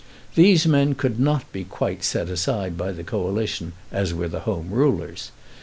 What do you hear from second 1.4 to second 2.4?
be quite set